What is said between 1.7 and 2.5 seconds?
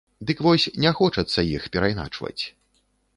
перайначваць.